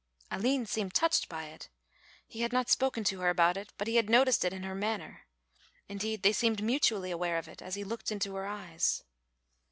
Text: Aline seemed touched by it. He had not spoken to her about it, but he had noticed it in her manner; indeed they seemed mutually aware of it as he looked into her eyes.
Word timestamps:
Aline 0.31 0.65
seemed 0.65 0.95
touched 0.95 1.29
by 1.29 1.43
it. 1.45 1.69
He 2.27 2.41
had 2.41 2.51
not 2.51 2.71
spoken 2.71 3.03
to 3.03 3.19
her 3.19 3.29
about 3.29 3.55
it, 3.55 3.71
but 3.77 3.87
he 3.87 3.97
had 3.97 4.09
noticed 4.09 4.43
it 4.43 4.51
in 4.51 4.63
her 4.63 4.73
manner; 4.73 5.27
indeed 5.87 6.23
they 6.23 6.33
seemed 6.33 6.63
mutually 6.63 7.11
aware 7.11 7.37
of 7.37 7.47
it 7.47 7.61
as 7.61 7.75
he 7.75 7.83
looked 7.83 8.11
into 8.11 8.33
her 8.33 8.47
eyes. 8.47 9.03